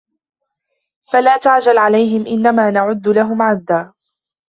[1.13, 3.93] فَلَا تَعْجَلْ عَلَيْهِمْ إِنَّمَا نَعُدُّ لَهُمْ عَدًّا